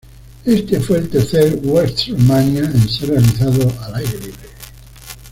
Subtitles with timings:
[0.45, 4.49] Este fue el tercer "WrestleMania" en ser realizado al aire libre.